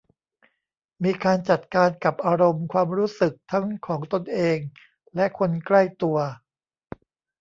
[1.03, 4.57] มีการจัดการกับอารมณ์ความรู้สึกทั้งของตนเอง
[5.15, 6.17] และคนใกล้ตัว